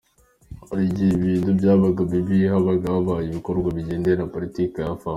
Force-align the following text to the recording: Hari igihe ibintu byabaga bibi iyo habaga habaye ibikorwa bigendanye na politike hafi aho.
Hari 0.67 0.81
igihe 0.89 1.11
ibintu 1.17 1.49
byabaga 1.59 2.01
bibi 2.11 2.33
iyo 2.39 2.49
habaga 2.53 2.87
habaye 2.95 3.25
ibikorwa 3.27 3.67
bigendanye 3.77 4.17
na 4.17 4.31
politike 4.35 4.77
hafi 4.89 5.03
aho. 5.05 5.09